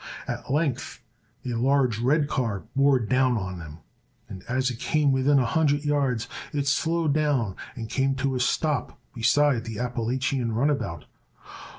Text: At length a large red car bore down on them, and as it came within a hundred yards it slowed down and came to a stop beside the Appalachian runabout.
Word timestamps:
At 0.27 0.51
length 0.51 0.99
a 1.45 1.49
large 1.53 1.99
red 1.99 2.27
car 2.27 2.63
bore 2.75 2.97
down 2.97 3.37
on 3.37 3.59
them, 3.59 3.81
and 4.27 4.41
as 4.49 4.71
it 4.71 4.79
came 4.79 5.11
within 5.11 5.37
a 5.37 5.45
hundred 5.45 5.85
yards 5.85 6.27
it 6.51 6.65
slowed 6.67 7.13
down 7.13 7.55
and 7.75 7.87
came 7.87 8.15
to 8.15 8.33
a 8.33 8.39
stop 8.39 8.99
beside 9.13 9.63
the 9.63 9.77
Appalachian 9.77 10.53
runabout. 10.53 11.05